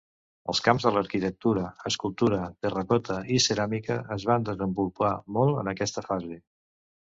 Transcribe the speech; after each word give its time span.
Els 0.51 0.59
camps 0.67 0.85
de 0.85 0.93
l'arquitectura, 0.95 1.65
escultura, 1.89 2.39
terracota 2.67 3.19
i 3.37 3.39
ceràmica 3.49 3.99
es 4.17 4.27
van 4.33 4.49
desenvolupar 4.51 5.13
molt 5.39 5.63
en 5.65 5.73
aquesta 5.77 6.09
fase. 6.11 6.43